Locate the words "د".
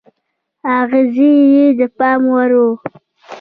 1.79-1.81